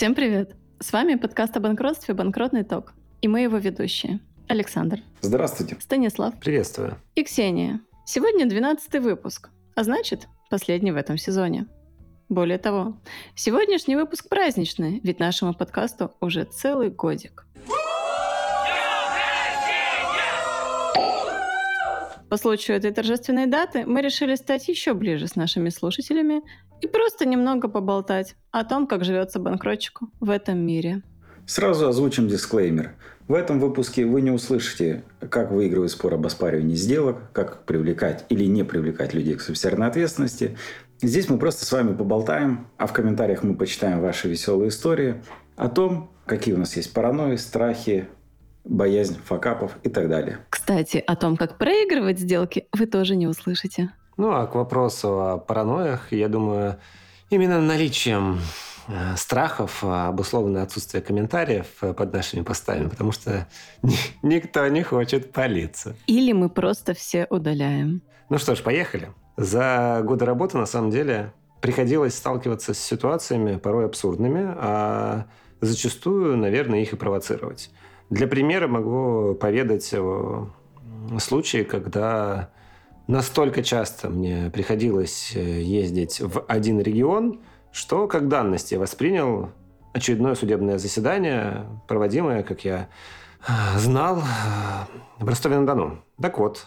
[0.00, 0.56] Всем привет!
[0.78, 2.94] С вами подкаст о банкротстве «Банкротный ток».
[3.20, 4.20] И мы его ведущие.
[4.48, 5.00] Александр.
[5.20, 5.76] Здравствуйте.
[5.78, 6.40] Станислав.
[6.40, 6.96] Приветствую.
[7.16, 7.80] И Ксения.
[8.06, 11.66] Сегодня 12 выпуск, а значит, последний в этом сезоне.
[12.30, 12.96] Более того,
[13.34, 17.44] сегодняшний выпуск праздничный, ведь нашему подкасту уже целый годик.
[22.30, 26.42] По случаю этой торжественной даты мы решили стать еще ближе с нашими слушателями
[26.80, 31.02] и просто немного поболтать о том, как живется банкротчику в этом мире.
[31.46, 32.94] Сразу озвучим дисклеймер.
[33.26, 38.44] В этом выпуске вы не услышите, как выигрывать спор об оспаривании сделок, как привлекать или
[38.44, 40.56] не привлекать людей к субсидиарной ответственности.
[41.02, 45.20] Здесь мы просто с вами поболтаем, а в комментариях мы почитаем ваши веселые истории
[45.56, 48.06] о том, какие у нас есть паранойи, страхи,
[48.64, 50.38] боязнь факапов и так далее.
[50.50, 53.90] Кстати, о том, как проигрывать сделки, вы тоже не услышите.
[54.16, 56.78] Ну, а к вопросу о паранойях, я думаю,
[57.30, 58.38] именно наличием
[58.88, 63.46] э, страхов обусловлено отсутствие комментариев э, под нашими постами, потому что
[64.22, 65.96] никто не хочет палиться.
[66.06, 68.02] Или мы просто все удаляем.
[68.28, 69.10] Ну что ж, поехали.
[69.36, 75.26] За годы работы, на самом деле, приходилось сталкиваться с ситуациями порой абсурдными, а
[75.60, 77.70] зачастую, наверное, их и провоцировать.
[78.10, 80.50] Для примера могу поведать о
[81.18, 82.50] случае, когда
[83.06, 87.40] настолько часто мне приходилось э, ездить в один регион,
[87.72, 89.50] что как данность я воспринял
[89.92, 92.88] очередное судебное заседание, проводимое, как я
[93.46, 96.02] э, знал, э, в Ростове-на-Дону.
[96.20, 96.66] Так вот,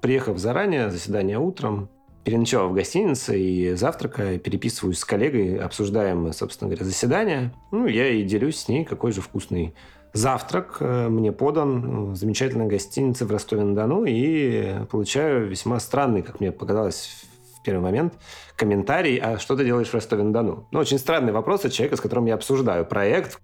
[0.00, 1.88] приехав заранее, заседание утром,
[2.24, 7.52] переночевав в гостинице и завтракая, переписываюсь с коллегой, обсуждаем, собственно говоря, заседание.
[7.70, 9.74] Ну, я и делюсь с ней, какой же вкусный
[10.14, 16.52] Завтрак э, мне подан в замечательной гостинице в Ростове-на-Дону и получаю весьма странный, как мне
[16.52, 17.26] показалось
[17.58, 18.14] в первый момент,
[18.54, 20.68] комментарий, а что ты делаешь в Ростове-на-Дону?
[20.70, 23.40] Ну, очень странный вопрос от человека, с которым я обсуждаю проект,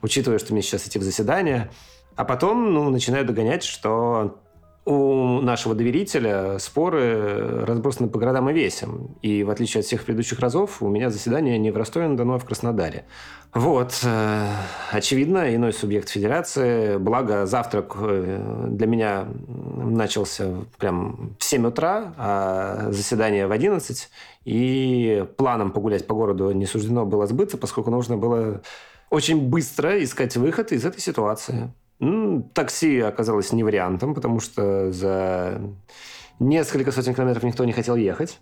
[0.00, 1.68] учитывая, что мне сейчас идти в заседание.
[2.14, 4.40] А потом ну, начинаю догонять, что
[4.88, 9.18] у нашего доверителя споры разбросаны по городам и весям.
[9.20, 12.46] И в отличие от всех предыдущих разов, у меня заседание не в Ростове-на-Дону, а в
[12.46, 13.04] Краснодаре.
[13.52, 14.00] Вот.
[14.04, 14.46] Э,
[14.90, 16.96] очевидно, иной субъект федерации.
[16.96, 19.28] Благо, завтрак э, для меня
[19.76, 24.08] начался прям в 7 утра, а заседание в 11.
[24.46, 28.62] И планом погулять по городу не суждено было сбыться, поскольку нужно было
[29.10, 31.70] очень быстро искать выход из этой ситуации.
[32.00, 35.60] Такси оказалось не вариантом, потому что за
[36.38, 38.38] несколько сотен километров никто не хотел ехать.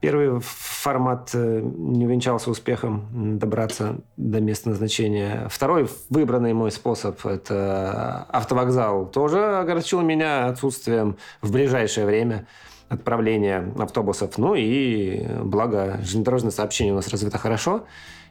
[0.00, 5.46] Первый формат э, не увенчался успехом добраться до места назначения.
[5.50, 9.06] Второй выбранный мой способ– это автовокзал.
[9.06, 12.46] Тоже огорчил меня отсутствием в ближайшее время
[12.88, 14.38] отправления автобусов.
[14.38, 17.84] Ну и благо железнодорожное сообщение у нас развито хорошо.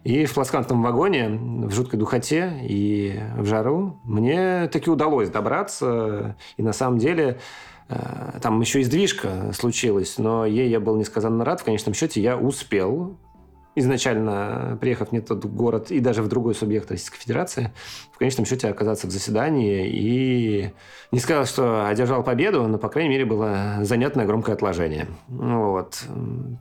[0.04, 6.36] И в плацкартном вагоне, в жуткой духоте и в жару мне таки удалось добраться.
[6.58, 7.40] И на самом деле
[8.42, 11.62] там еще издвижка случилась, но ей я был несказанно рад.
[11.62, 13.18] В конечном счете я успел
[13.76, 17.72] изначально, приехав не в тот город и даже в другой субъект Российской Федерации,
[18.12, 20.74] в конечном счете оказаться в заседании и
[21.12, 25.08] не сказал, что одержал победу, но, по крайней мере, было занятное громкое отложение.
[25.28, 26.04] Вот.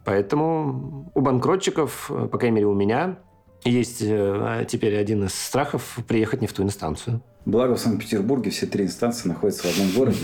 [0.04, 3.18] Поэтому у банкротчиков, по крайней мере, у меня,
[3.64, 7.22] есть э, теперь один из страхов приехать не в ту инстанцию.
[7.44, 10.18] Благо в Санкт-Петербурге все три инстанции находятся в одном городе.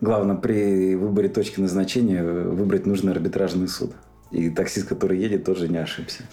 [0.00, 3.92] Главное при выборе точки назначения выбрать нужный арбитражный суд.
[4.30, 6.24] И таксист, который едет, тоже не ошибся.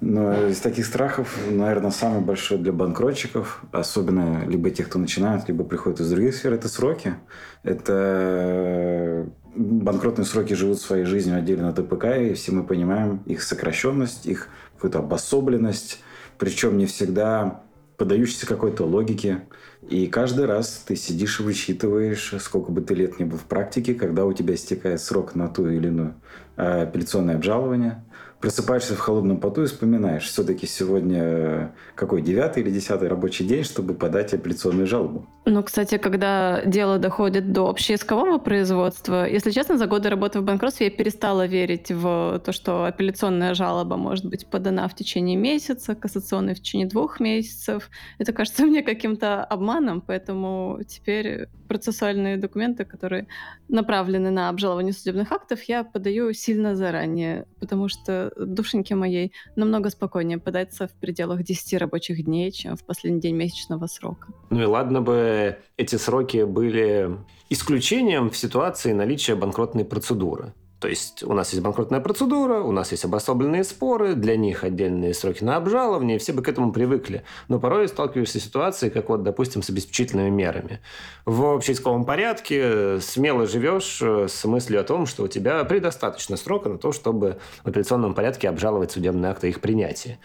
[0.00, 5.64] Но из таких страхов, наверное, самый большой для банкротчиков, особенно либо тех, кто начинает, либо
[5.64, 7.14] приходит из других сфер, это сроки.
[7.62, 14.26] Это банкротные сроки живут своей жизнью отдельно от ТПК, и все мы понимаем их сокращенность,
[14.26, 16.00] их какую-то обособленность,
[16.38, 17.62] причем не всегда
[17.96, 19.42] поддающийся какой-то логике.
[19.88, 23.94] И каждый раз ты сидишь и высчитываешь, сколько бы ты лет не был в практике,
[23.94, 26.14] когда у тебя истекает срок на ту или иную
[26.56, 28.04] э, апелляционное обжалование–
[28.46, 33.64] просыпаешься в холодном поту и вспоминаешь, все-таки сегодня э, какой, девятый или десятый рабочий день,
[33.64, 35.26] чтобы подать апелляционную жалобу.
[35.46, 40.86] Ну, кстати, когда дело доходит до общеискового производства, если честно, за годы работы в банкротстве
[40.86, 46.54] я перестала верить в то, что апелляционная жалоба может быть подана в течение месяца, кассационная
[46.54, 47.90] в течение двух месяцев.
[48.18, 53.26] Это кажется мне каким-то обманом, поэтому теперь процессуальные документы, которые
[53.68, 60.38] направлены на обжалование судебных актов, я подаю сильно заранее, потому что душеньке моей намного спокойнее
[60.38, 64.28] податься в пределах 10 рабочих дней, чем в последний день месячного срока.
[64.50, 67.10] Ну и ладно бы эти сроки были
[67.50, 70.52] исключением в ситуации наличия банкротной процедуры.
[70.80, 75.14] То есть у нас есть банкротная процедура, у нас есть обособленные споры, для них отдельные
[75.14, 77.24] сроки на обжалование, все бы к этому привыкли.
[77.48, 80.80] Но порой сталкиваешься с ситуацией, как вот, допустим, с обеспечительными мерами.
[81.24, 86.68] В общеисковом порядке смело живешь э, с мыслью о том, что у тебя предостаточно срока
[86.68, 90.18] на то, чтобы в апелляционном порядке обжаловать судебные акты их принятия.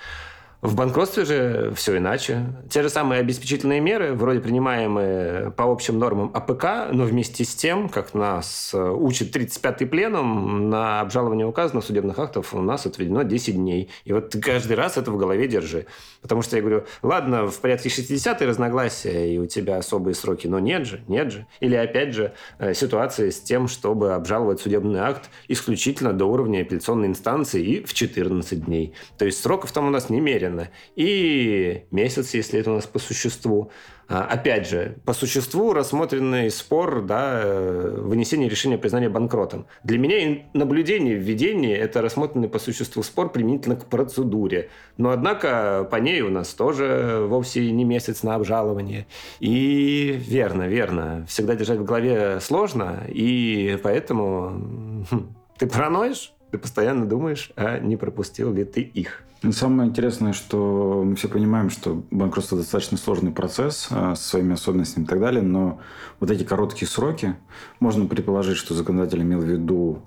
[0.61, 2.45] В банкротстве же все иначе.
[2.69, 7.89] Те же самые обеспечительные меры, вроде принимаемые по общим нормам АПК, но вместе с тем,
[7.89, 13.55] как нас э, учит 35-й пленум, на обжалование указанных судебных актов у нас отведено 10
[13.55, 13.89] дней.
[14.05, 15.87] И вот каждый раз это в голове держи.
[16.21, 20.59] Потому что я говорю, ладно, в порядке 60-й разногласия, и у тебя особые сроки, но
[20.59, 21.47] нет же, нет же.
[21.59, 27.07] Или опять же э, ситуация с тем, чтобы обжаловать судебный акт исключительно до уровня апелляционной
[27.07, 28.93] инстанции и в 14 дней.
[29.17, 30.69] То есть сроков там у нас немерено примерно.
[30.95, 33.71] И месяц, если это у нас по существу.
[34.07, 39.67] А, опять же, по существу рассмотренный спор, да, э, вынесение решения признания банкротом.
[39.85, 44.69] Для меня наблюдение, введение– это рассмотренный по существу спор применительно к процедуре.
[44.97, 49.07] Но, однако, по ней у нас тоже вовсе не месяц на обжалование.
[49.39, 51.25] И верно, верно.
[51.29, 56.33] Всегда держать в голове сложно, и поэтому хм, ты параноишь?
[56.51, 59.23] Ты постоянно думаешь, а не пропустил ли ты их?
[59.49, 65.05] Самое интересное, что мы все понимаем, что банкротство достаточно сложный процесс а, со своими особенностями
[65.05, 65.79] и так далее, но
[66.19, 67.35] вот эти короткие сроки,
[67.79, 70.03] можно предположить, что законодатель имел в виду,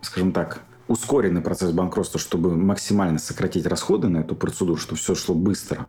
[0.00, 5.34] скажем так, ускоренный процесс банкротства, чтобы максимально сократить расходы на эту процедуру, чтобы все шло
[5.34, 5.86] быстро.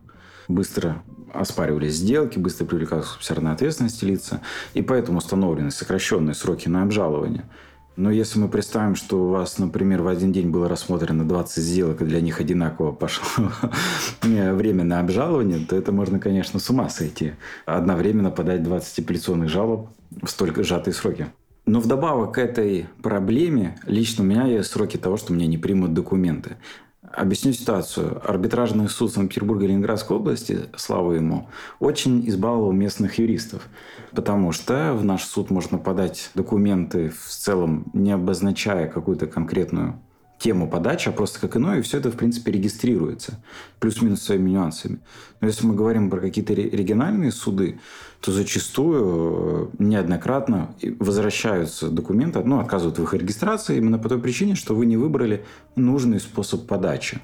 [0.50, 1.02] Быстро
[1.34, 4.42] оспаривались сделки, быстро привлекалась субсидиарная ответственность лица,
[4.74, 7.46] и поэтому установлены сокращенные сроки на обжалование–
[8.00, 12.02] но если мы представим, что у вас, например, в один день было рассмотрено 20 сделок,
[12.02, 13.52] и для них одинаково пошло
[14.22, 17.34] время на обжалование, то это можно, конечно, с ума сойти.
[17.66, 19.90] Одновременно подать 20 апелляционных жалоб
[20.22, 21.28] в столько сжатые сроки.
[21.66, 25.94] Но вдобавок к этой проблеме, лично у меня есть сроки того, что мне не примут
[25.94, 26.56] документы.
[27.12, 28.22] Объясню ситуацию.
[28.24, 33.68] Арбитражный суд Санкт-Петербурга и Ленинградской области, слава ему, очень избаловал местных юристов.
[34.12, 40.00] Потому что в наш суд можно подать документы в целом, не обозначая какую-то конкретную
[40.40, 43.44] тему подачи, а просто как иное, и все это, в принципе, регистрируется.
[43.80, 45.00] Плюс-минус своими нюансами.
[45.42, 47.80] Но если мы говорим про какие-то региональные суды,
[48.22, 54.56] то зачастую э, неоднократно возвращаются документы, ну, отказывают в их регистрации именно по той причине,
[54.56, 55.46] что вы не выбрали
[55.76, 57.20] нужный способ подачи.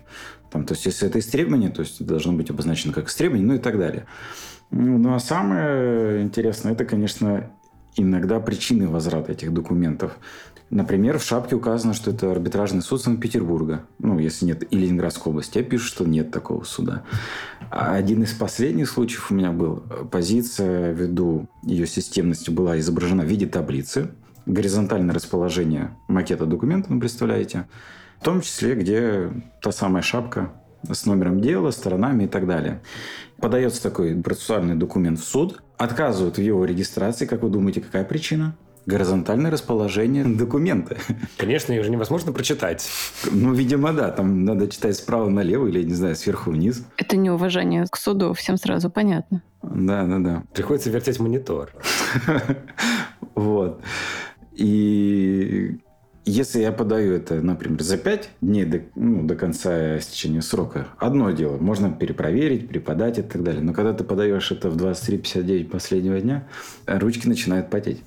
[0.52, 3.60] Там, то есть, если это истребование, то есть, должно быть обозначено как истребование, ну и
[3.60, 4.06] так далее.
[4.72, 7.50] Ну, ну а самое интересное, это, конечно,
[7.96, 10.18] иногда причины возврата этих документов.
[10.72, 13.86] Например, в шапке указано, что это арбитражный суд Санкт-Петербурга.
[14.00, 15.60] Ну, если нет, и Ленинградской области.
[15.60, 17.04] Я пишу, что нет такого суда.
[17.70, 19.84] Один из последних случаев у меня был.
[20.12, 24.10] Позиция, ввиду ее системности, была изображена в виде таблицы.
[24.48, 27.68] Горизонтальное расположение макета документа, ну, представляете.
[28.20, 30.52] В том числе, где та самая шапка
[30.92, 32.82] с номером дела, сторонами и так далее.
[33.38, 37.26] Подается такой процессуальный документ в суд, отказывают в его регистрации.
[37.26, 38.56] Как вы думаете, какая причина?
[38.86, 40.98] Горизонтальное расположение документа.
[41.38, 42.88] Конечно, их же невозможно прочитать.
[43.32, 44.12] Ну, видимо, да.
[44.12, 46.86] Там надо читать справа налево или, не знаю, сверху вниз.
[46.98, 49.42] Это неуважение к суду, всем сразу понятно.
[49.64, 50.44] Да, да, да.
[50.54, 51.72] Приходится вертеть монитор.
[53.36, 53.82] Вот.
[54.54, 55.78] И
[56.24, 61.30] если я подаю это, например, за 5 дней до, ну, до конца истечения срока, одно
[61.32, 63.62] дело, можно перепроверить, преподать и так далее.
[63.62, 66.48] Но когда ты подаешь это в 23.59 последнего дня,
[66.88, 68.02] ручки начинают потеть.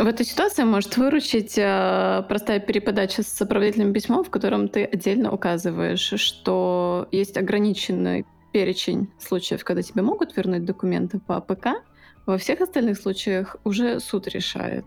[0.00, 5.30] В этой ситуации может выручить э, простая переподача с сопроводительным письмом, в котором ты отдельно
[5.30, 11.82] указываешь, что есть ограниченный перечень случаев, когда тебе могут вернуть документы по АПК.
[12.24, 14.86] Во всех остальных случаях уже суд решает.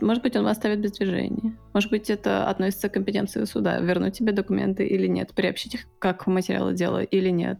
[0.00, 1.54] Может быть, он вас оставит без движения.
[1.74, 6.26] Может быть, это относится к компетенции суда, вернуть тебе документы или нет, приобщить их как
[6.26, 7.58] в материалы дела или нет.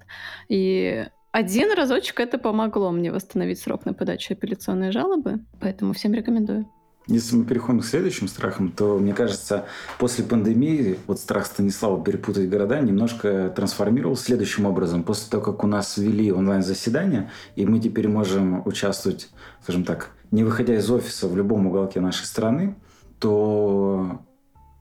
[0.49, 6.67] И один разочек это помогло мне восстановить срок на подачу апелляционной жалобы, поэтому всем рекомендую.
[7.09, 9.65] Если мы переходим к следующим страхам, то, мне кажется,
[9.99, 15.03] после пандемии вот страх Станислава перепутать города немножко трансформировался следующим образом.
[15.03, 19.31] После того, как у нас ввели онлайн-заседания, и мы теперь можем участвовать,
[19.63, 22.77] скажем так, не выходя из офиса в любом уголке нашей страны,
[23.19, 24.21] то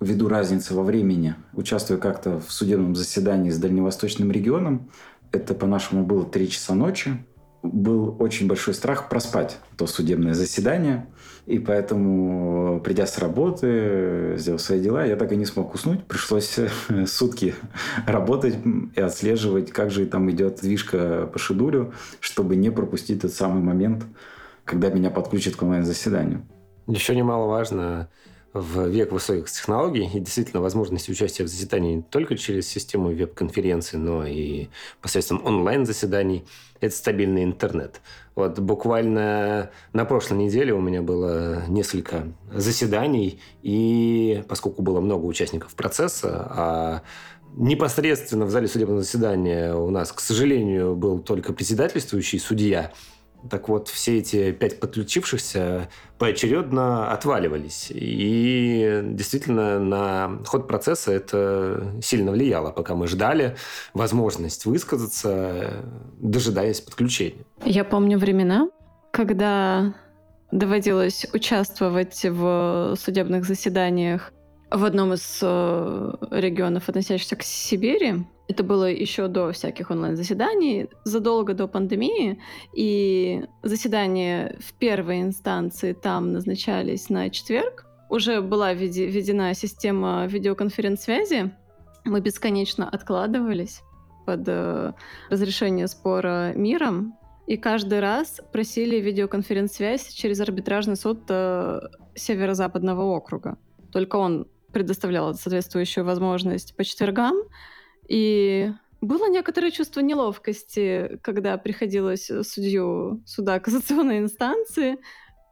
[0.01, 4.91] ввиду разницы во времени, участвуя как-то в судебном заседании с дальневосточным регионом,
[5.31, 7.17] это по-нашему было 3 часа ночи,
[7.71, 11.07] был очень большой страх проспать то судебное заседание.
[11.45, 16.03] И поэтому, придя с работы, сделав свои дела, я так и не смог уснуть.
[16.05, 16.59] Пришлось
[17.05, 17.55] сутки
[18.05, 18.55] работать
[18.95, 24.03] и отслеживать, как же там идет движка по шедулю, чтобы не пропустить тот самый момент,
[24.65, 26.45] когда меня подключат к онлайн-заседанию.
[26.87, 28.09] Еще немаловажно,
[28.59, 33.97] в век высоких технологий и действительно возможности участия в заседании не только через систему веб-конференции,
[33.97, 34.67] но и
[35.01, 36.45] посредством онлайн-заседаний–
[36.79, 38.01] это стабильный интернет.
[38.35, 45.73] Вот буквально на прошлой неделе у меня было несколько заседаний, и поскольку было много участников
[45.75, 47.01] процесса, а
[47.55, 52.91] непосредственно в зале судебного заседания у нас, к сожалению, был только председательствующий судья–
[53.49, 57.91] так вот, все эти пять подключившихся поочередно отваливались.
[57.93, 63.55] И действительно на ход процесса это сильно влияло, пока мы ждали
[63.93, 65.83] возможность высказаться,
[66.19, 67.45] дожидаясь подключения.
[67.63, 68.69] Я помню времена,
[69.11, 69.93] когда
[70.51, 74.31] доводилось участвовать в судебных заседаниях
[74.69, 81.53] в одном из э, регионов, относящихся к Сибири, это было еще до всяких онлайн-заседаний, задолго
[81.53, 82.39] до пандемии,
[82.73, 87.85] и заседания в первой инстанции там назначались на четверг.
[88.09, 91.51] Уже была введена система видеоконференц-связи.
[92.05, 93.81] Мы бесконечно откладывались
[94.25, 94.93] под э,
[95.29, 101.81] разрешение спора миром, и каждый раз просили видеоконференц-связь через арбитражный суд э,
[102.15, 103.57] Северо-Западного округа.
[103.91, 107.35] Только он предоставлял соответствующую возможность по четвергам,
[108.07, 108.71] и
[109.01, 114.97] было некоторое чувство неловкости, когда приходилось судью суда кассационной инстанции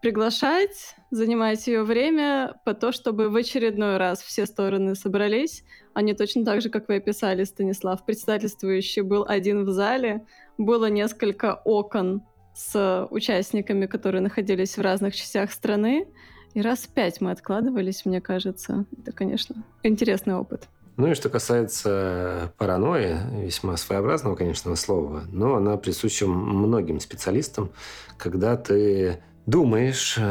[0.01, 5.63] приглашать, занимать ее время по то, чтобы в очередной раз все стороны собрались.
[5.95, 10.23] Они точно так же, как вы описали, Станислав, председательствующий был один в зале,
[10.59, 12.21] было несколько окон
[12.53, 16.07] с участниками, которые находились в разных частях страны,
[16.53, 18.85] и раз пять мы откладывались, мне кажется.
[18.97, 20.69] Это, конечно, интересный опыт.
[20.97, 27.71] Ну и что касается паранойи, весьма своеобразного, конечно, слова, но она присуща многим специалистам,
[28.17, 30.21] когда ты думаешь э,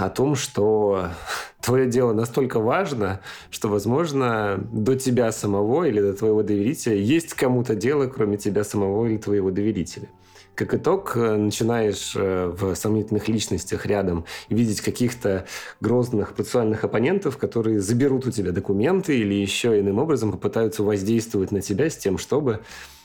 [0.00, 1.08] о том, что
[1.60, 7.74] твое дело настолько важно, что, возможно, до тебя самого или до твоего доверителя есть кому-то
[7.74, 10.08] дело, кроме тебя самого или твоего доверителя.
[10.54, 15.46] Как итог, э, начинаешь э, в сомнительных личностях рядом видеть каких-то
[15.80, 21.62] грозных процессуальных оппонентов, которые заберут у тебя документы или еще иным образом попытаются воздействовать на
[21.62, 22.60] тебя с тем, чтобы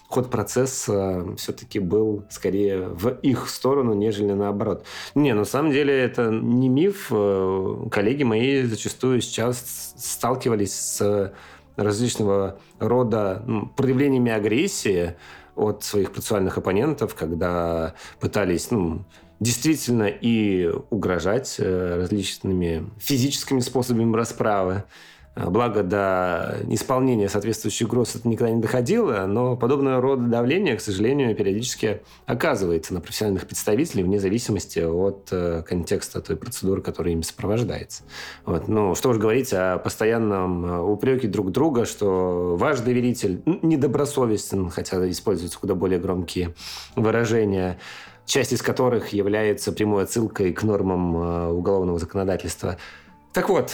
[0.07, 4.85] ход процесса все-таки был скорее в их сторону, нежели наоборот.
[5.15, 7.07] Не, на самом деле это не миф.
[7.11, 11.33] Э, коллеги мои зачастую сейчас сталкивались с
[11.77, 15.15] различного рода ну, проявлениями агрессии,
[15.57, 19.03] от своих процессуальных оппонентов, когда пытались ну,
[19.39, 24.83] действительно и угрожать э, различными физическими способами расправы,
[25.45, 31.35] благо до исполнения соответствующих угроз это никогда не доходило, но подобного рода давление, к сожалению,
[31.35, 38.03] периодически оказывается на профессиональных представителей вне зависимости от э, контекста той процедуры, которая ими сопровождается.
[38.45, 38.67] Вот.
[38.67, 45.09] Ну, что уж говорить о постоянном э, упреке друг друга, что ваш доверитель недобросовестен, хотя
[45.09, 46.53] используются куда более громкие
[46.95, 47.77] выражения,
[48.25, 52.77] часть из которых является прямой отсылкой к нормам э, уголовного законодательства.
[53.33, 53.71] Так вот,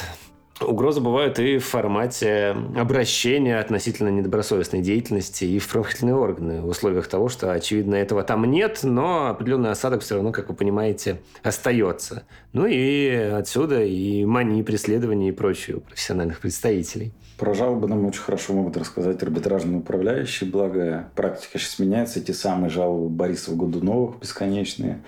[0.66, 7.08] Угрозы бывают и в формате обращения относительно недобросовестной деятельности и в правоохранительные органы в условиях
[7.08, 12.24] того, что, очевидно, этого там нет, но определенный осадок все равно, как вы понимаете, остается.
[12.54, 17.14] Ну и отсюда и мании преследования и прочее у профессиональных представителей.
[17.38, 22.20] Про жалобы нам очень хорошо могут рассказать арбитражные управляющие, благо практика сейчас меняется.
[22.20, 25.02] Эти самые жалобы Борисов Годуновых бесконечные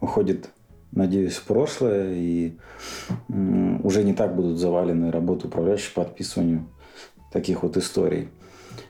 [0.00, 0.48] уходят
[0.92, 2.58] надеюсь, в прошлое, и
[3.28, 6.68] уже не так будут завалены работы управляющих по отписыванию
[7.32, 8.28] таких вот историй.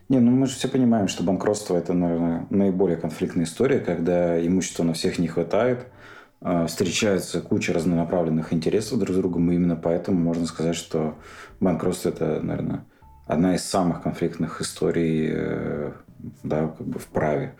[0.08, 4.82] Не, ну мы же все понимаем, что банкротство– это, наверное, наиболее конфликтная история, когда имущества
[4.84, 5.86] на всех не хватает,
[6.40, 11.14] а, встречаются куча разнонаправленных интересов друг с другом, и именно поэтому можно сказать, что
[11.60, 12.84] банкротство– это, наверное,
[13.26, 15.92] одна из самых конфликтных историй э,
[16.42, 17.54] да, как бы в праве.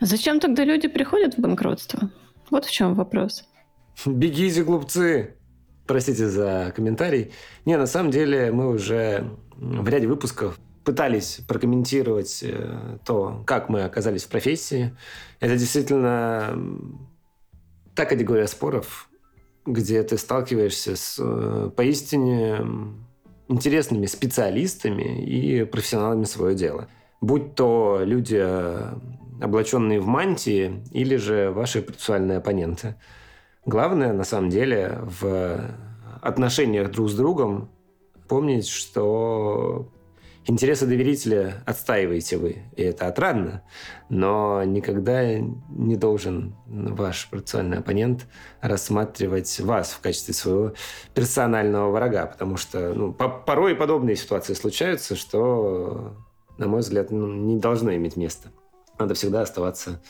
[0.00, 2.10] Зачем тогда люди приходят в банкротство?
[2.50, 3.44] Вот в чем вопрос.
[4.06, 5.34] Бегите, глупцы!
[5.86, 7.32] Простите за комментарий.
[7.66, 13.84] Не, на самом деле мы уже в ряде выпусков пытались прокомментировать э, то, как мы
[13.84, 14.96] оказались в профессии.
[15.40, 16.58] Это действительно
[17.94, 19.08] та категория споров,
[19.66, 22.66] где ты сталкиваешься с э, поистине
[23.48, 26.88] интересными специалистами и профессионалами своего дела.
[27.20, 28.94] Будь то люди, э,
[29.40, 32.96] облаченные в мантии, или же ваши процессуальные оппоненты–
[33.66, 35.60] Главное, на самом деле, в
[36.20, 37.70] отношениях друг с другом
[38.28, 39.90] помнить, что
[40.46, 43.62] Интересы доверителя отстаиваете вы, и это отрадно,
[44.10, 48.26] но никогда не должен ваш процессуальный оппонент
[48.60, 50.74] рассматривать вас в качестве своего
[51.14, 56.14] персонального врага, потому что ну, по порой подобные ситуации случаются, что,
[56.58, 58.50] на мой взгляд, ну, не должно иметь места.
[58.98, 60.02] Надо всегда оставаться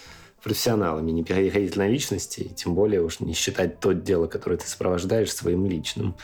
[0.45, 4.67] профессионалами, не переходить на личности, и тем более уж не считать то дело, которое ты
[4.67, 6.15] сопровождаешь, своим личным.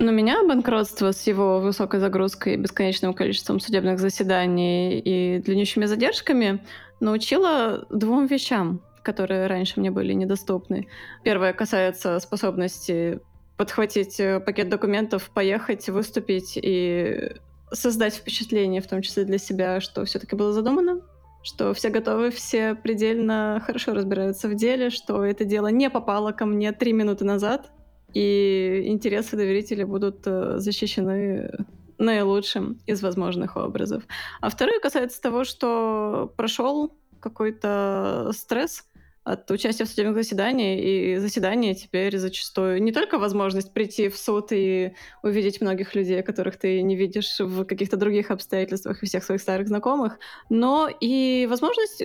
[0.00, 6.64] Но меня банкротство с его высокой загрузкой, бесконечным количеством судебных заседаний и длиннющими задержками
[6.98, 10.88] научило двум вещам, которые раньше мне были недоступны.
[11.22, 13.20] Первое касается способности
[13.56, 17.36] подхватить э, пакет документов, поехать, выступить и
[17.72, 21.02] создать впечатление, в том числе для себя, что все-таки было задумано,
[21.44, 26.46] что все готовы, все предельно хорошо разбираются в деле, что это дело не попало ко
[26.46, 27.70] мне три минуты назад,
[28.14, 31.50] и интересы доверителя будут э, защищены
[31.98, 34.04] наилучшим из возможных образов.
[34.40, 38.84] А второе касается того, что прошел какой-то стресс
[39.24, 44.48] от участия в судебных заседаниях, и заседания теперь зачастую не только возможность прийти в суд
[44.52, 49.40] и увидеть многих людей, которых ты не видишь в каких-то других обстоятельствах и всех своих
[49.40, 50.18] старых знакомых,
[50.50, 52.02] но и возможность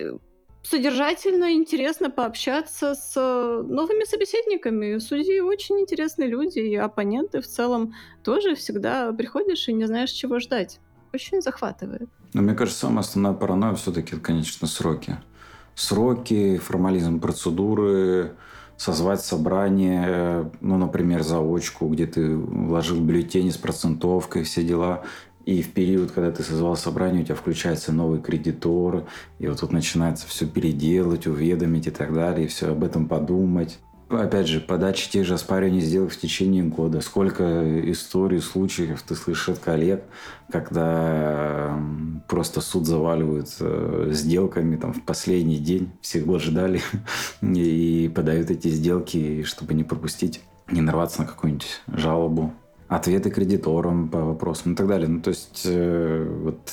[0.62, 4.98] содержательно, интересно пообщаться с э, новыми собеседниками.
[4.98, 10.38] Судьи очень интересные люди, и оппоненты в целом тоже всегда приходишь и не знаешь, чего
[10.38, 10.80] ждать.
[11.12, 12.08] Очень захватывает.
[12.34, 15.18] Но мне кажется, самая основная паранойя все-таки, конечно, сроки.
[15.80, 18.32] Сроки, формализм процедуры,
[18.76, 25.04] созвать собрание, ну, например, заочку, где ты вложил бюллетени с процентовкой, все дела.
[25.46, 29.06] И в период, когда ты созвал собрание, у тебя включается новый кредитор,
[29.38, 33.78] и вот тут начинается все переделать, уведомить и так далее, и все об этом подумать.
[34.10, 37.00] Опять же, подачи тех же оспариваний сделок в течение года.
[37.00, 40.02] Сколько историй, случаев ты слышишь от коллег,
[40.50, 41.78] когда
[42.26, 46.82] просто суд заваливают э, сделками там, в последний день, всех бы ждали,
[47.40, 52.52] и подают эти сделки, чтобы не пропустить, не нарваться на какую-нибудь жалобу
[52.88, 55.08] ответы кредиторам по вопросам и так далее.
[55.08, 56.72] Ну, то есть э, вот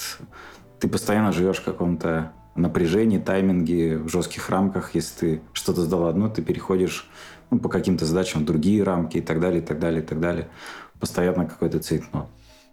[0.80, 4.96] ты постоянно живешь в каком-то напряжении, тайминге, в жестких рамках.
[4.96, 7.10] Если ты что-то сдал одно, ты переходишь
[7.50, 10.20] ну, по каким-то задачам в другие рамки и так далее, и так далее, и так
[10.20, 10.50] далее.
[11.00, 12.28] Постоянно какой-то цейтнот.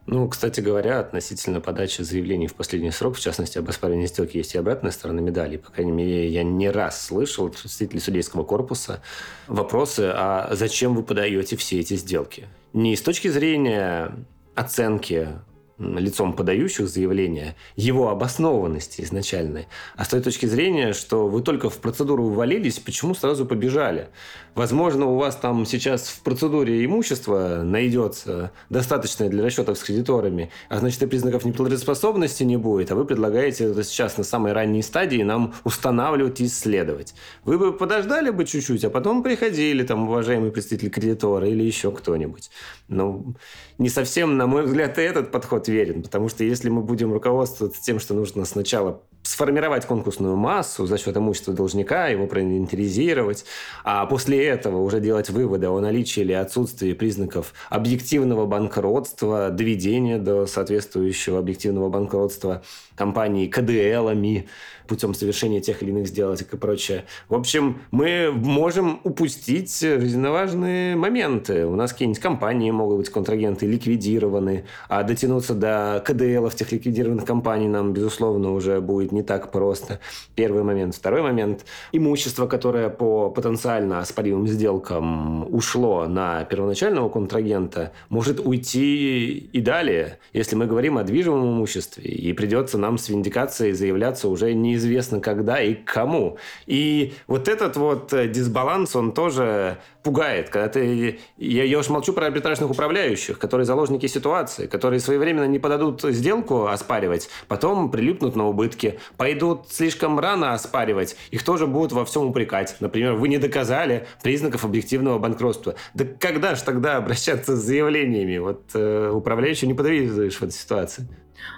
[0.06, 4.54] Ну, кстати говоря, относительно подачи заявлений в последний срок, в частности, об оспаривании сделки, есть
[4.54, 5.56] и обратная сторона медали.
[5.56, 9.02] По крайней мере, я не раз слышал от представителей судейского корпуса
[9.46, 12.48] вопросы, а зачем вы подаете все эти сделки?
[12.74, 14.14] Не с точки зрения
[14.54, 15.28] оценки
[15.78, 21.78] лицом подающих заявление, его обоснованности изначальной, а с той точки зрения, что вы только в
[21.78, 24.08] процедуру ввалились, почему сразу побежали?
[24.54, 30.78] Возможно, у вас там сейчас в процедуре имущества найдется достаточное для расчетов с кредиторами, а
[30.78, 35.22] значит, и признаков неплатежеспособности не будет, а вы предлагаете это сейчас на самой ранней стадии
[35.22, 37.14] нам устанавливать и исследовать.
[37.44, 42.50] Вы бы подождали бы чуть-чуть, а потом приходили, там, уважаемый представитель кредитора или еще кто-нибудь.
[42.86, 43.34] Ну,
[43.78, 47.82] не совсем, на мой взгляд, и этот подход верен, потому что если мы будем руководствоваться
[47.82, 53.44] тем, что нужно сначала сформировать конкурсную массу за счет имущества должника, его проинвентаризировать,
[53.82, 60.46] а после этого уже делать выводы о наличии или отсутствии признаков объективного банкротства, доведения до
[60.46, 62.62] соответствующего объективного банкротства
[62.96, 64.46] компании КДЛами,
[64.86, 67.04] путем совершения тех или иных сделок и прочее.
[67.28, 71.66] В общем, мы можем упустить жизненно важные моменты.
[71.66, 77.68] У нас какие-нибудь компании могут быть контрагенты ликвидированы, а дотянуться до КДЛов тех ликвидированных компаний
[77.68, 80.00] нам, безусловно, уже будет не так просто.
[80.34, 80.94] Первый момент.
[80.94, 81.64] Второй момент.
[81.92, 90.56] Имущество, которое по потенциально оспоримым сделкам ушло на первоначального контрагента, может уйти и далее, если
[90.56, 95.60] мы говорим о движимом имуществе, и придется нам с виндикацией заявляться уже не неизвестно когда
[95.60, 96.36] и кому.
[96.66, 100.50] И вот этот вот э, дисбаланс, он тоже пугает.
[100.50, 101.18] Когда ты...
[101.38, 106.66] Я, я уж молчу про арбитражных управляющих, которые заложники ситуации, которые своевременно не подадут сделку
[106.66, 112.76] оспаривать, потом прилипнут на убытки, пойдут слишком рано оспаривать, их тоже будут во всем упрекать.
[112.80, 115.74] Например, вы не доказали признаков объективного банкротства.
[115.94, 118.38] Да когда же тогда обращаться с заявлениями?
[118.38, 121.08] Вот э, управляющий не подавишь в этой ситуации.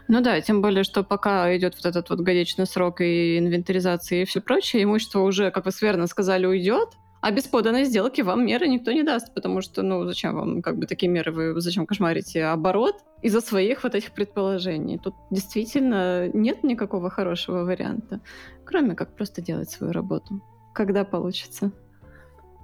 [0.08, 4.24] Ну да, тем более, что пока идет вот этот вот годичный срок и инвентаризация и
[4.24, 6.90] все прочее, имущество уже, как вы верно сказали, уйдет,
[7.26, 10.78] а без поданной сделки вам меры никто не даст, потому что, ну, зачем вам как
[10.78, 14.96] бы такие меры, вы зачем кошмарите оборот из-за своих вот этих предположений?
[14.96, 18.20] Тут действительно нет никакого хорошего варианта,
[18.64, 20.40] кроме как просто делать свою работу.
[20.72, 21.72] Когда получится?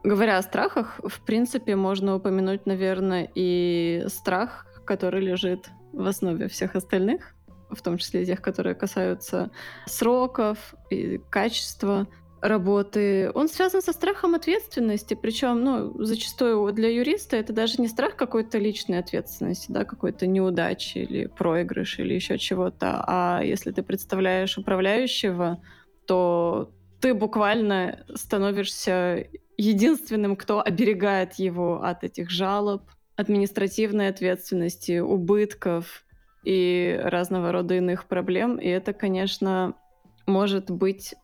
[0.05, 6.77] Говоря о страхах, в принципе, можно упомянуть, наверное, и страх, который лежит в основе всех
[6.77, 7.35] остальных.
[7.75, 9.51] в том числе тех, которые касаются
[9.87, 12.07] сроков и качества
[12.43, 18.17] работы, он связан со страхом ответственности, причем, ну, зачастую для юриста это даже не страх
[18.17, 24.59] какой-то личной ответственности, да, какой-то неудачи или проигрыш или еще чего-то, а если ты представляешь
[24.59, 25.63] управляющего,
[26.07, 36.05] то ты буквально становишься единственным, кто оберегает его от этих жалоб, административной ответственности, убытков
[36.43, 38.57] и разного рода иных проблем.
[38.57, 39.75] И это, конечно,
[40.27, 41.15] может быть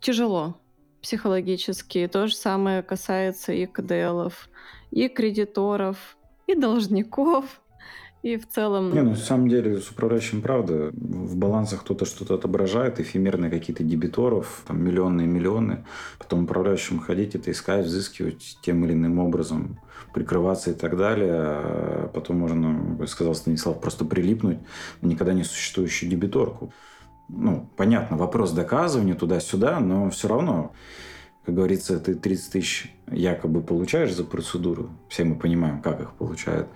[0.00, 0.60] тяжело
[1.02, 2.08] психологически.
[2.12, 4.48] То же самое касается и КДЛов,
[4.90, 7.60] и кредиторов, и должников,
[8.22, 8.92] и в целом...
[8.92, 10.90] Не, ну, на самом деле, с управляющим правда.
[10.92, 15.84] В балансах кто-то что-то отображает, эфемерные какие-то дебиторов, там, миллионные миллионы.
[16.18, 19.78] Потом управляющим ходить, это искать, взыскивать тем или иным образом,
[20.12, 21.32] прикрываться и так далее.
[21.32, 24.58] А потом можно, как сказал Станислав, просто прилипнуть
[25.00, 26.72] на никогда не существующую дебиторку
[27.28, 30.72] ну, понятно, вопрос доказывания туда-сюда, но все равно,
[31.44, 36.68] как говорится, ты 30 тысяч якобы получаешь за процедуру, все мы понимаем, как их получают,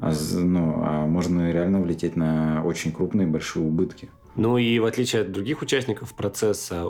[0.00, 4.10] а, ну, а можно реально влететь на очень крупные большие убытки.
[4.36, 6.86] Ну и в отличие от других участников процесса,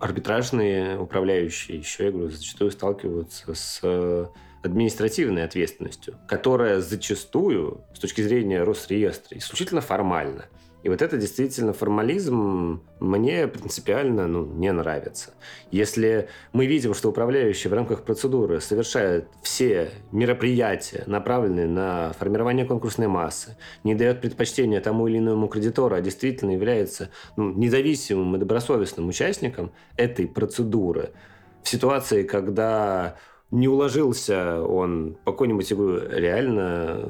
[0.00, 4.30] арбитражные управляющие еще, я говорю, зачастую сталкиваются с
[4.62, 10.46] административной ответственностью, которая зачастую, с точки зрения Росреестра, исключительно формальна.
[10.82, 15.30] И вот это действительно формализм мне принципиально ну, не нравится.
[15.70, 23.08] Если мы видим, что управляющий в рамках процедуры совершает все мероприятия, направленные на формирование конкурсной
[23.08, 29.08] массы, не дает предпочтения тому или иному кредитору, а действительно является ну, независимым и добросовестным
[29.08, 31.10] участником этой процедуры,
[31.62, 33.16] в ситуации, когда
[33.50, 37.04] не уложился он по какой-нибудь реально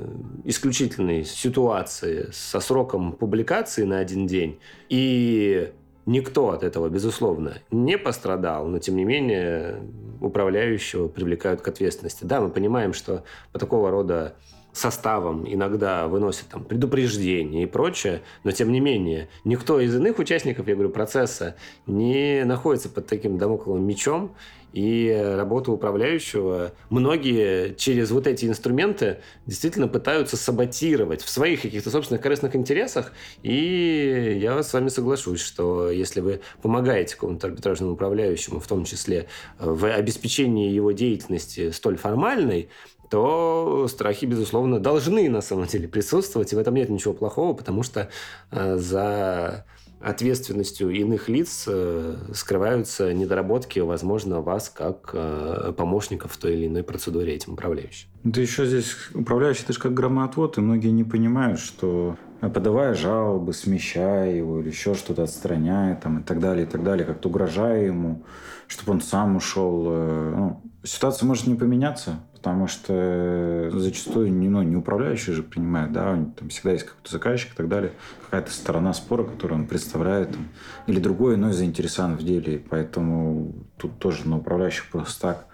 [0.44, 5.72] исключительной ситуации со сроком публикации на один день, и
[6.06, 9.82] никто от этого, безусловно, не пострадал, но, тем не менее,
[10.20, 12.24] управляющего привлекают к ответственности.
[12.24, 14.34] Да, мы понимаем, что по такого рода
[14.72, 20.68] составом иногда выносят там предупреждения и прочее, но тем не менее никто из иных участников,
[20.68, 24.32] я говорю, процесса не находится под таким домокловым мечом,
[24.72, 32.22] и работа управляющего многие через вот эти инструменты действительно пытаются саботировать в своих каких-то собственных
[32.22, 33.12] корыстных интересах.
[33.42, 39.26] И я с вами соглашусь, что если вы помогаете какому-то арбитражному управляющему, в том числе
[39.58, 42.68] в обеспечении его деятельности столь формальной,
[43.10, 47.82] то страхи, безусловно, должны на самом деле присутствовать, и в этом нет ничего плохого, потому
[47.82, 48.08] что
[48.52, 49.66] э, за
[50.00, 56.82] ответственностью иных лиц э, скрываются недоработки, возможно, вас как э, помощников в той или иной
[56.82, 58.08] процедуре этим управляющим.
[58.24, 63.52] Да еще здесь управляющий, это же как громоотвод, и многие не понимают, что подавая жалобы,
[63.52, 67.84] смещая его или еще что-то отстраняя там, и так далее, и так далее, как-то угрожая
[67.84, 68.24] ему,
[68.66, 69.82] чтобы он сам ушел.
[69.84, 76.14] Ну, ситуация может не поменяться, потому что зачастую не, ну, не управляющий же принимает, да,
[76.38, 77.92] там всегда есть какой-то заказчик и так далее,
[78.24, 80.48] какая-то сторона спора, которую он представляет, там,
[80.86, 85.46] или другой иной заинтересован в деле, поэтому тут тоже на управляющих просто так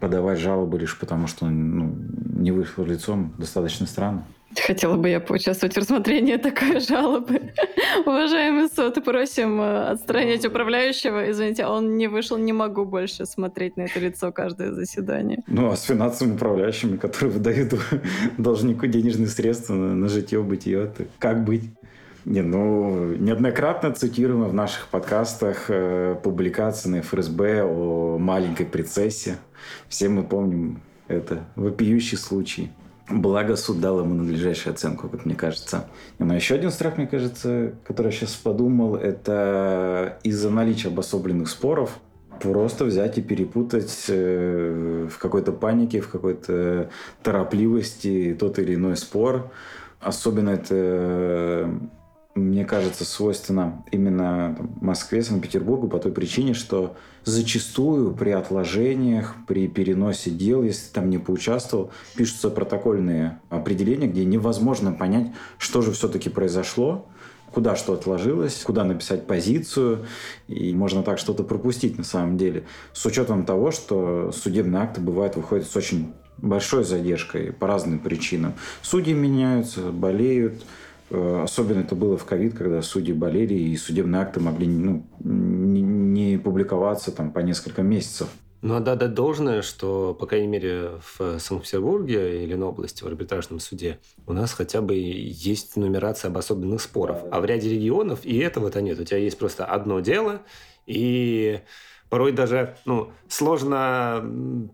[0.00, 1.96] подавать жалобы лишь потому, что он ну,
[2.40, 4.24] не вышел лицом, достаточно странно.
[4.66, 7.52] Хотела бы я поучаствовать в рассмотрении такой жалобы.
[8.06, 11.30] Уважаемый суд, просим э, отстранить управляющего.
[11.30, 15.42] Извините, он не вышел, не могу больше смотреть на это лицо каждое заседание.
[15.46, 17.74] Ну, а с финансовыми управляющими, которые выдают
[18.38, 21.64] должнику денежные средства на, на житье-бытие, как быть?
[22.24, 29.36] Не, ну, неоднократно цитируем в наших подкастах э, публикации на ФРСБ о маленькой принцессе.
[29.88, 32.70] Все мы помним это вопиющий случай.
[33.10, 35.86] Благо суд дал ему надлежащую оценку, как мне кажется.
[36.18, 41.98] Но еще один страх, мне кажется, который я сейчас подумал, это из-за наличия обособленных споров
[42.40, 46.90] просто взять и перепутать э, в какой-то панике, в какой-то
[47.22, 49.50] торопливости тот или иной спор.
[50.00, 51.70] Особенно это
[52.34, 56.96] мне кажется, свойственно именно Москве, Санкт-Петербургу по той причине, что
[57.28, 64.92] зачастую при отложениях, при переносе дел, если там не поучаствовал, пишутся протокольные определения, где невозможно
[64.92, 67.06] понять, что же все-таки произошло,
[67.52, 70.06] куда что отложилось, куда написать позицию,
[70.48, 72.64] и можно так что-то пропустить на самом деле.
[72.92, 78.54] С учетом того, что судебные акты бывают выходят с очень большой задержкой по разным причинам.
[78.82, 80.62] Судьи меняются, болеют,
[81.10, 85.04] Э, особенно это было в ковид, когда судьи болели, и судебные акты могли ну,
[86.38, 88.28] не публиковаться там, по несколько месяцев.
[88.60, 93.06] Ну, а да, да, должное, что, по крайней мере, в Санкт-Петербурге или на области в
[93.06, 97.18] арбитражном суде у нас хотя бы есть нумерация обособленных споров.
[97.30, 98.98] А в ряде регионов и этого-то нет.
[98.98, 100.40] У тебя есть просто одно дело,
[100.86, 101.60] и
[102.08, 104.24] порой даже ну, сложно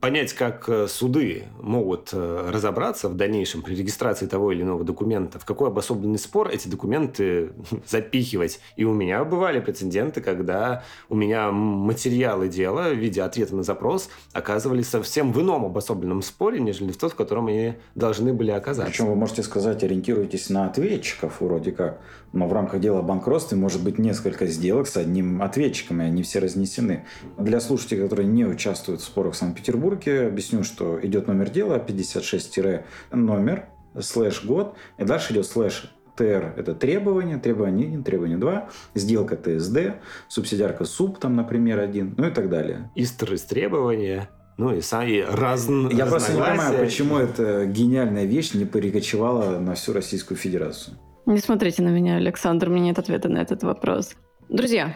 [0.00, 5.38] понять, как э, суды могут э, разобраться в дальнейшем при регистрации того или иного документа,
[5.38, 7.52] в какой обособленный спор эти документы
[7.86, 8.60] запихивать.
[8.76, 14.08] И у меня бывали прецеденты, когда у меня материалы дела в виде ответа на запрос
[14.32, 18.90] оказывались совсем в ином обособленном споре, нежели в тот, в котором они должны были оказаться.
[18.90, 22.00] Причем вы можете сказать, ориентируйтесь на ответчиков вроде как,
[22.32, 26.22] но в рамках дела о банкротстве может быть несколько сделок с одним ответчиком, и они
[26.22, 27.04] все разнесены.
[27.38, 33.66] Для слушателей, которые не участвуют в спорах в Санкт-Петербурге, объясню, что идет номер дела 56-номер,
[34.00, 39.94] слэш год, и дальше идет слэш ТР– это требование, требование 1, требование 2, сделка ТСД,
[40.28, 42.90] субсидиарка СУП, там, например, один, ну и так далее.
[42.94, 45.96] Истер из требования, ну и сами разные.
[45.96, 50.96] Я просто не понимаю, почему эта гениальная вещь не перекочевала на всю Российскую Федерацию.
[51.26, 54.14] Не смотрите на меня, Александр, у меня нет ответа на этот вопрос.
[54.48, 54.94] Друзья,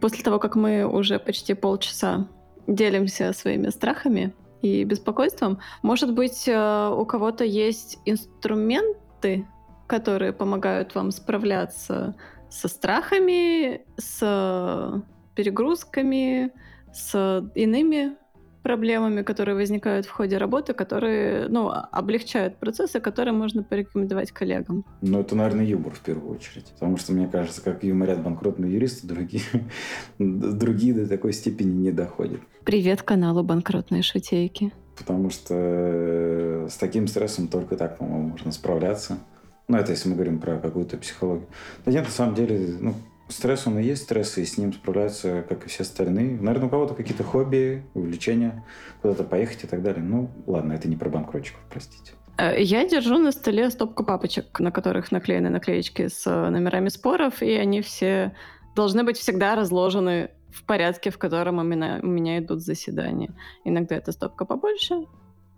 [0.00, 2.28] После того, как мы уже почти полчаса
[2.66, 9.46] делимся своими страхами и беспокойством, может быть, э, у кого-то есть инструменты,
[9.86, 12.14] которые помогают вам справляться
[12.50, 15.02] со страхами, с
[15.34, 16.52] перегрузками,
[16.92, 18.16] с иными
[18.62, 24.84] проблемами, которые возникают в ходе работы, которые ну, облегчают процессы, которые можно порекомендовать коллегам.
[25.00, 26.66] Ну, это, наверное, юмор в первую очередь.
[26.74, 29.42] Потому что, мне кажется, как юморят банкротные юристы, другие,
[30.18, 32.40] другие до такой степени не доходят.
[32.64, 34.72] Привет каналу «Банкротные шутейки».
[34.96, 39.18] Потому что э, с таким стрессом только так, по-моему, можно справляться.
[39.66, 41.46] Ну, это если мы говорим про какую-то психологию.
[41.86, 42.94] Да нет, на самом деле, ну,
[43.30, 46.40] Стресс, он и есть стресс, и с ним справляются, как и все остальные.
[46.40, 48.64] Наверное, у кого-то какие-то хобби, увлечения,
[49.02, 50.02] куда-то поехать и так далее.
[50.02, 52.12] Ну, ладно, это не про банкротчиков, простите.
[52.38, 57.52] Э, я держу на столе стопку папочек, на которых наклеены наклеечки с номерами споров, и
[57.52, 58.34] они все
[58.74, 63.34] должны быть всегда разложены в порядке, в котором у меня, у меня идут заседания.
[63.64, 65.06] Иногда это стопка побольше,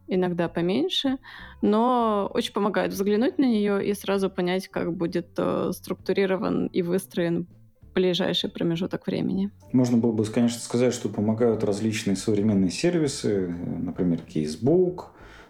[0.06, 1.18] иногда поменьше,
[1.62, 7.46] но очень помогает взглянуть на нее и сразу понять, как будет э, структурирован и выстроен
[7.94, 9.50] ближайший промежуток времени.
[9.72, 15.04] Можно было бы, конечно, сказать, что помогают различные современные сервисы, например, Casebook,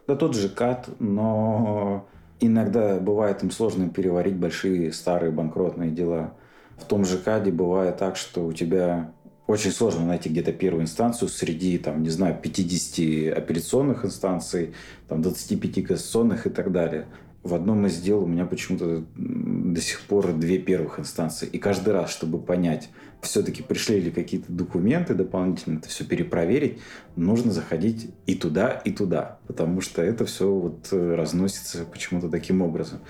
[0.06, 2.06] да тот же CAT, но
[2.40, 6.34] иногда бывает им сложно переварить большие старые банкротные дела.
[6.76, 9.12] В том же КАДе бывает так, что у тебя
[9.46, 14.74] очень сложно найти где-то первую инстанцию среди, там, не знаю, 50 апелляционных инстанций,
[15.08, 17.06] там, 25 кассационных и так далее
[17.42, 21.46] в одном из дел у меня почему-то до сих пор две первых инстанции.
[21.46, 22.88] И каждый раз, чтобы понять,
[23.20, 26.78] все-таки пришли ли какие-то документы дополнительно, это все перепроверить,
[27.16, 29.38] нужно заходить и туда, и туда.
[29.46, 33.00] Потому что это все вот э, разносится почему-то таким образом.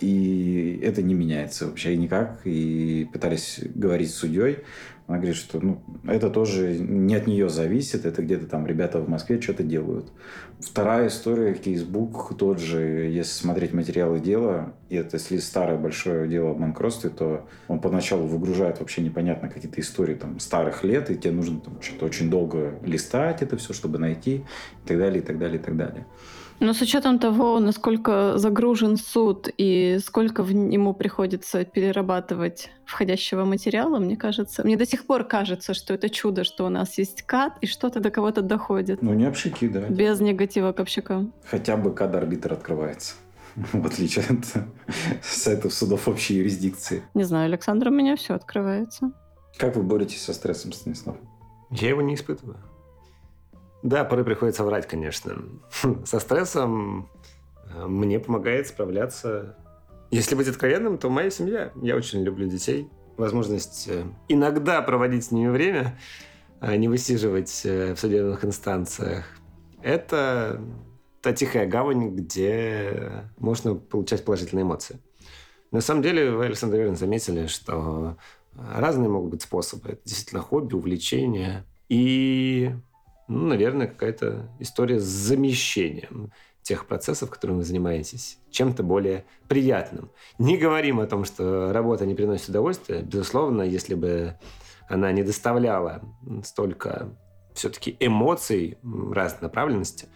[0.00, 2.40] И это не меняется вообще никак.
[2.44, 4.58] И пытались говорить с судьей.
[5.06, 9.08] Она говорит, что ну, это тоже не от нее зависит, это где-то там ребята в
[9.08, 10.12] Москве что-то делают.
[10.60, 16.52] Вторая история, кейсбук тот же, если смотреть материалы дела, и это если старое большое дело
[16.52, 21.32] о банкротстве, то он поначалу выгружает вообще непонятно какие-то истории там старых лет, и тебе
[21.32, 24.44] нужно там что-то очень долго листать это все, чтобы найти,
[24.84, 26.06] и так далее, и так далее, и так далее.
[26.62, 33.98] Но с учетом того, насколько загружен суд и сколько в ему приходится перерабатывать входящего материала,
[33.98, 37.54] мне кажется, мне до сих пор кажется, что это чудо, что у нас есть кат
[37.62, 39.02] и что-то до кого-то доходит.
[39.02, 39.80] Ну, не общики, да.
[39.88, 41.34] Без негатива к общикам.
[41.50, 43.14] Хотя бы кад-арбитр открывается.
[43.56, 44.64] В отличие от
[45.24, 47.02] сайтов судов общей юрисдикции.
[47.14, 49.10] Не знаю, Александр, у меня все открывается.
[49.58, 51.16] Как вы боретесь со стрессом, Станислав?
[51.70, 52.58] Я его не испытываю.
[53.82, 55.36] Да, порой приходится врать, конечно.
[56.04, 57.08] Со стрессом
[57.74, 59.56] э, мне помогает справляться.
[60.10, 61.72] Если быть откровенным, то моя семья.
[61.82, 62.88] Я очень люблю детей.
[63.16, 65.98] Возможность э, иногда проводить с ними время,
[66.60, 69.24] а не высиживать э, в судебных инстанциях.
[69.82, 70.60] Это
[71.20, 74.98] та тихая гавань, где можно получать положительные эмоции.
[75.72, 78.16] На самом деле, вы, Александр, верно заметили, что
[78.54, 79.90] разные могут быть способы.
[79.90, 81.64] Это действительно хобби, увлечение.
[81.88, 82.70] И
[83.32, 90.10] ну, наверное, какая-то история с замещением тех процессов, которыми вы занимаетесь, чем-то более приятным.
[90.38, 93.02] Не говорим о том, что работа не приносит удовольствия.
[93.02, 94.36] Безусловно, если бы
[94.88, 96.02] она не доставляла
[96.44, 97.16] столько
[97.54, 100.06] все-таки эмоций разной направленности,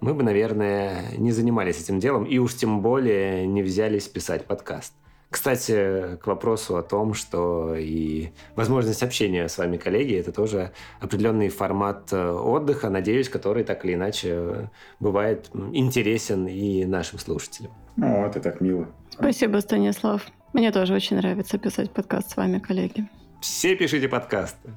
[0.00, 4.94] мы бы, наверное, не занимались этим делом и уж тем более не взялись писать подкаст,
[5.32, 11.48] Кстати, к вопросу о том, что и возможность общения с вами, коллеги, это тоже определенный
[11.48, 14.68] формат э, отдыха, надеюсь, который так или иначе
[15.00, 17.72] бывает интересен и нашим слушателям.
[18.00, 18.86] О, это так мило.
[19.10, 20.22] Спасибо, Станислав.
[20.52, 23.08] Мне тоже очень нравится писать подкаст с вами, коллеги.
[23.40, 24.68] Все пишите подкасты.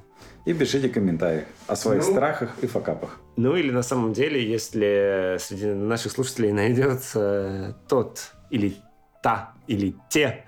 [0.46, 2.12] И пишите комментарии о своих Ну.
[2.12, 3.20] страхах и факапах.
[3.36, 8.76] Ну или на самом деле, если среди наших слушателей найдется тот или
[9.22, 10.44] та или те,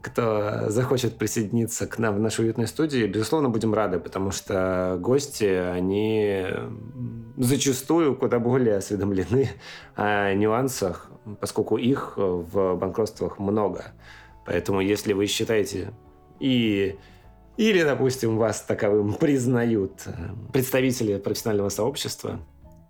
[0.00, 5.44] кто захочет присоединиться к нам в нашу уютной студии, безусловно, будем рады, потому что гости,
[5.44, 6.46] они
[7.36, 9.50] зачастую куда более осведомлены
[9.96, 13.92] о нюансах, поскольку их в банкротствах много.
[14.44, 15.92] Поэтому если вы считаете
[16.40, 16.98] и
[17.56, 20.12] или, допустим, вас таковым признают э,
[20.52, 22.40] представители профессионального сообщества,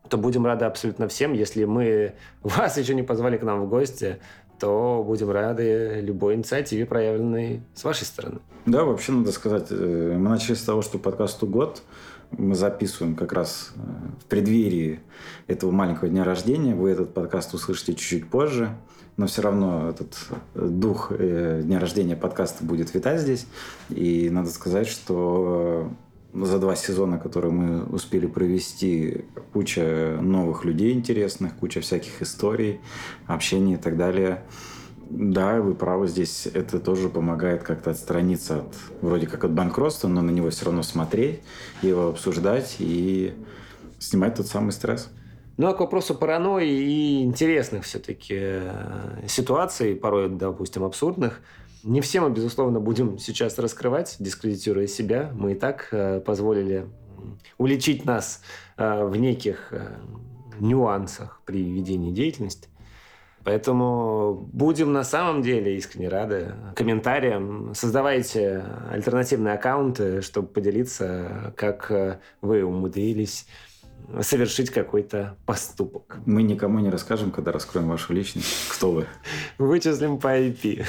[0.08, 1.32] то будем рады абсолютно всем.
[1.32, 4.18] Если мы вас еще не позвали к нам в гости,
[4.62, 8.38] то будем рады любой инициативе, проявленной с вашей стороны.
[8.64, 11.82] Да, вообще надо сказать, э, мы начали с того, что подкасту год.
[12.30, 13.80] Мы записываем как раз э,
[14.20, 15.00] в преддверии
[15.48, 16.76] этого маленького дня рождения.
[16.76, 18.70] Вы этот подкаст услышите чуть-чуть позже.
[19.16, 20.14] Но все равно этот
[20.54, 23.48] э, дух дня рождения подкаста будет витать здесь.
[23.88, 25.90] И надо сказать, что
[26.34, 32.80] за два сезона, которые мы успели провести, куча новых людей интересных, куча всяких историй,
[33.26, 34.42] общения и так далее.
[35.10, 40.22] Да, вы правы, здесь это тоже помогает как-то отстраниться от, вроде как от банкротства, но
[40.22, 41.42] на него все равно смотреть,
[41.82, 43.34] его обсуждать и
[43.98, 45.10] снимать тот самый стресс.
[45.58, 51.42] Ну, а к вопросу паранойи и интересных все-таки э, ситуаций, порой, допустим, абсурдных,
[51.82, 55.30] не все мы, безусловно, будем сейчас раскрывать, дискредитируя себя.
[55.34, 56.86] Мы и так э, позволили
[57.58, 58.42] уличить нас
[58.76, 59.96] э, в неких э,
[60.60, 62.68] нюансах при ведении деятельности.
[63.44, 67.72] Поэтому будем на самом деле искренне рады комментариям.
[67.74, 73.46] Создавайте альтернативные аккаунты, чтобы поделиться, как э, вы умудрились
[74.20, 76.18] совершить какой-то поступок.
[76.26, 79.06] Мы никому не расскажем, когда раскроем вашу личность, кто вы.
[79.58, 80.84] Вычислим по IP.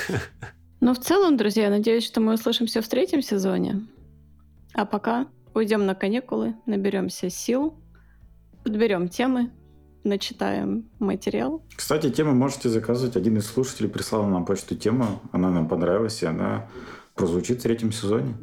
[0.86, 3.88] Ну, в целом, друзья, надеюсь, что мы услышимся в третьем сезоне.
[4.74, 7.76] А пока уйдем на каникулы, наберемся сил,
[8.66, 9.50] подберем темы,
[10.04, 11.64] начитаем материал.
[11.74, 13.16] Кстати, темы можете заказывать.
[13.16, 16.68] Один из слушателей прислал нам почту тему, она нам понравилась, и она
[17.16, 18.34] прозвучит в третьем сезоне.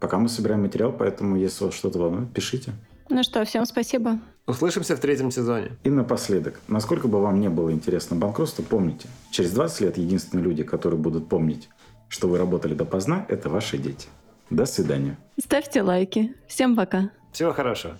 [0.00, 2.72] Пока мы собираем материал, поэтому если вас что-то волнует, пишите.
[3.08, 4.18] Ну что, всем спасибо.
[4.46, 5.78] Услышимся в третьем сезоне.
[5.84, 10.64] И напоследок, насколько бы вам не было интересно банкротство, помните, через 20 лет единственные люди,
[10.64, 11.68] которые будут помнить,
[12.08, 14.08] что вы работали допоздна, это ваши дети.
[14.50, 15.18] До свидания.
[15.40, 16.34] Ставьте лайки.
[16.46, 17.10] Всем пока.
[17.32, 17.98] Всего хорошего.